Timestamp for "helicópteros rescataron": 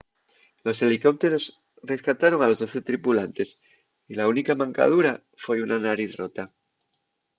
0.81-2.41